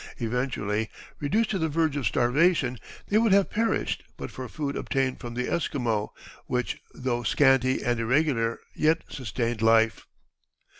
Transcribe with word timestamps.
Eventually 0.17 0.89
reduced 1.19 1.51
to 1.51 1.59
the 1.59 1.69
verge 1.69 1.95
of 1.95 2.07
starvation, 2.07 2.79
they 3.09 3.19
would 3.19 3.31
have 3.33 3.51
perished 3.51 4.01
but 4.17 4.31
for 4.31 4.49
food 4.49 4.75
obtained 4.75 5.19
from 5.19 5.35
the 5.35 5.47
Esquimaux, 5.47 6.11
which, 6.47 6.81
though 6.95 7.21
scanty 7.21 7.83
and 7.83 7.99
irregular, 7.99 8.59
yet 8.73 9.03
sustained 9.09 9.61
life. 9.61 10.07